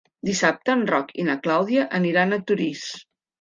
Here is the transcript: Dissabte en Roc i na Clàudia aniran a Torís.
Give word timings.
Dissabte 0.27 0.71
en 0.75 0.81
Roc 0.91 1.13
i 1.23 1.25
na 1.27 1.35
Clàudia 1.43 1.85
aniran 2.01 2.35
a 2.39 2.41
Torís. 2.53 2.89